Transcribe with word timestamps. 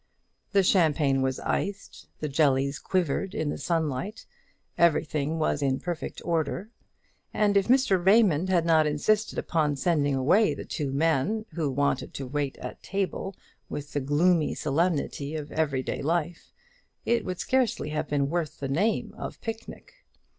The 0.51 0.63
champagne 0.63 1.21
was 1.21 1.39
iced, 1.41 2.07
the 2.21 2.27
jellies 2.27 2.79
quivered 2.79 3.35
in 3.35 3.49
the 3.51 3.57
sunlight, 3.59 4.25
everything 4.75 5.37
was 5.37 5.61
in 5.61 5.79
perfect 5.79 6.23
order; 6.25 6.71
and 7.35 7.55
if 7.55 7.67
Mr. 7.67 8.03
Raymond 8.03 8.49
had 8.49 8.65
not 8.65 8.87
insisted 8.87 9.37
upon 9.37 9.75
sending 9.75 10.15
away 10.15 10.55
the 10.55 10.65
two 10.65 10.91
men, 10.91 11.45
who 11.51 11.69
wanted 11.69 12.15
to 12.15 12.25
wait 12.25 12.57
at 12.57 12.81
table, 12.81 13.35
with 13.69 13.93
the 13.93 14.01
gloomy 14.01 14.55
solemnity 14.55 15.35
of 15.35 15.51
every 15.51 15.83
day 15.83 16.01
life, 16.01 16.51
it 17.05 17.23
would 17.23 17.37
scarcely 17.39 17.89
have 17.89 18.07
been 18.09 18.27
worthy 18.27 18.53
the 18.59 18.67
name 18.69 19.13
of 19.19 19.39
picnic. 19.39 19.93